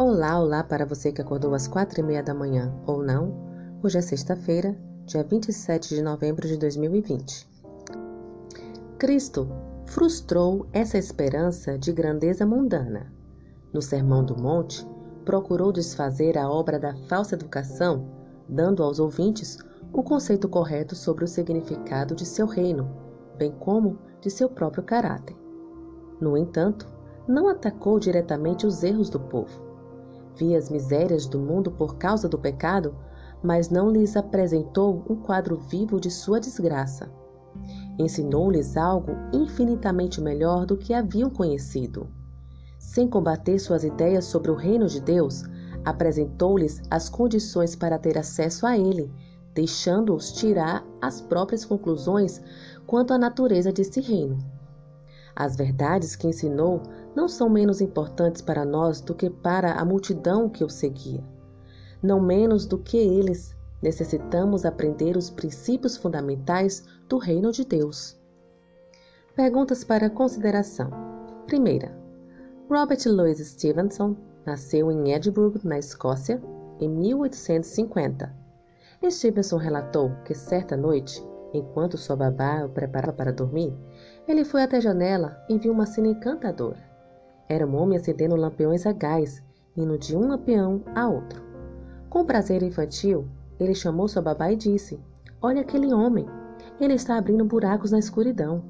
[0.00, 3.34] Olá, olá para você que acordou às quatro e meia da manhã ou não.
[3.82, 7.48] Hoje é sexta-feira, dia 27 de novembro de 2020.
[8.96, 9.48] Cristo
[9.86, 13.12] frustrou essa esperança de grandeza mundana.
[13.72, 14.86] No Sermão do Monte,
[15.24, 18.08] procurou desfazer a obra da falsa educação,
[18.48, 19.58] dando aos ouvintes
[19.92, 22.88] o conceito correto sobre o significado de seu reino,
[23.36, 25.36] bem como de seu próprio caráter.
[26.20, 26.86] No entanto,
[27.26, 29.66] não atacou diretamente os erros do povo.
[30.38, 32.94] Via as misérias do mundo por causa do pecado,
[33.42, 37.10] mas não lhes apresentou um quadro vivo de sua desgraça.
[37.98, 42.06] Ensinou-lhes algo infinitamente melhor do que haviam conhecido.
[42.78, 45.42] Sem combater suas ideias sobre o reino de Deus,
[45.84, 49.12] apresentou-lhes as condições para ter acesso a ele,
[49.52, 52.40] deixando-os tirar as próprias conclusões
[52.86, 54.38] quanto à natureza desse reino.
[55.40, 56.82] As verdades que ensinou
[57.14, 61.22] não são menos importantes para nós do que para a multidão que o seguia.
[62.02, 68.18] Não menos do que eles, necessitamos aprender os princípios fundamentais do reino de Deus.
[69.36, 70.90] Perguntas para consideração.
[71.46, 71.96] Primeira,
[72.68, 76.42] Robert Louis Stevenson nasceu em Edinburgh, na Escócia,
[76.80, 78.34] em 1850.
[79.08, 83.72] Stevenson relatou que certa noite, enquanto sua babá o preparava para dormir,
[84.28, 86.78] ele foi até a janela e viu uma cena encantadora.
[87.48, 89.42] Era um homem acendendo lampiões a gás,
[89.74, 91.42] indo de um lampião a outro.
[92.10, 93.26] Com prazer infantil,
[93.58, 95.00] ele chamou sua babá e disse:
[95.40, 96.26] Olha aquele homem,
[96.78, 98.62] ele está abrindo buracos na escuridão.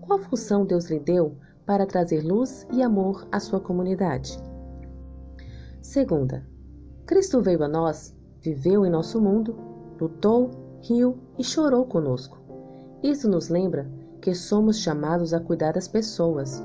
[0.00, 4.36] Qual função Deus lhe deu para trazer luz e amor à sua comunidade?
[5.80, 6.44] Segunda,
[7.06, 9.56] Cristo veio a nós, viveu em nosso mundo,
[10.00, 12.36] lutou, riu e chorou conosco.
[13.00, 13.88] Isso nos lembra
[14.22, 16.64] que somos chamados a cuidar das pessoas.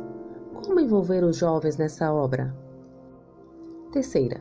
[0.53, 2.55] Como envolver os jovens nessa obra?
[3.91, 4.39] Terceira,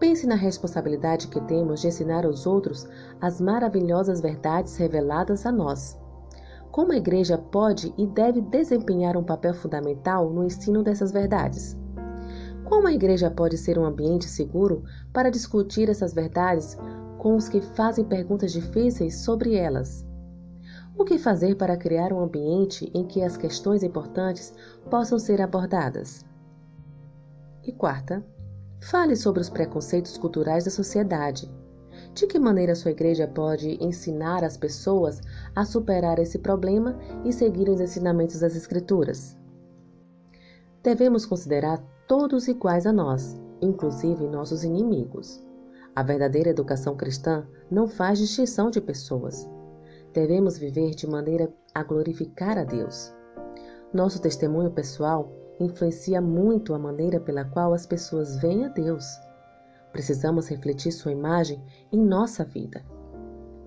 [0.00, 2.88] pense na responsabilidade que temos de ensinar aos outros
[3.20, 6.00] as maravilhosas verdades reveladas a nós.
[6.70, 11.76] Como a igreja pode e deve desempenhar um papel fundamental no ensino dessas verdades?
[12.64, 16.78] Como a igreja pode ser um ambiente seguro para discutir essas verdades
[17.18, 20.10] com os que fazem perguntas difíceis sobre elas?
[20.96, 24.54] O que fazer para criar um ambiente em que as questões importantes
[24.90, 26.24] possam ser abordadas?
[27.64, 28.24] E quarta,
[28.80, 31.50] fale sobre os preconceitos culturais da sociedade.
[32.14, 35.20] De que maneira sua igreja pode ensinar as pessoas
[35.54, 39.36] a superar esse problema e seguir os ensinamentos das Escrituras?
[40.82, 45.42] Devemos considerar todos iguais a nós, inclusive nossos inimigos.
[45.94, 49.48] A verdadeira educação cristã não faz distinção de pessoas.
[50.12, 53.14] Devemos viver de maneira a glorificar a Deus.
[53.94, 59.04] Nosso testemunho pessoal influencia muito a maneira pela qual as pessoas veem a Deus.
[59.90, 62.84] Precisamos refletir sua imagem em nossa vida.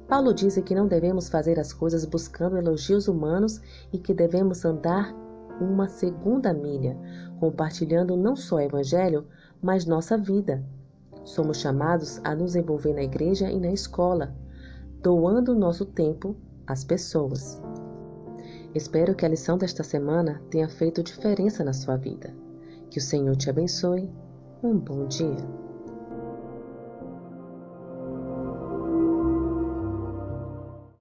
[0.08, 3.60] Paulo diz que não devemos fazer as coisas buscando elogios humanos
[3.92, 5.16] e que devemos andar
[5.60, 6.96] uma segunda milha,
[7.40, 9.26] compartilhando não só o Evangelho,
[9.62, 10.64] mas nossa vida.
[11.24, 14.36] Somos chamados a nos envolver na igreja e na escola,
[15.06, 16.36] doando nosso tempo
[16.66, 17.62] às pessoas.
[18.74, 22.34] Espero que a lição desta semana tenha feito diferença na sua vida.
[22.90, 24.10] Que o Senhor te abençoe.
[24.64, 25.65] Um bom dia.